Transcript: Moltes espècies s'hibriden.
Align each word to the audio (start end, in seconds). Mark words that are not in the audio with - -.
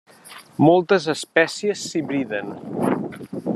Moltes 0.67 1.05
espècies 1.13 1.85
s'hibriden. 1.91 2.51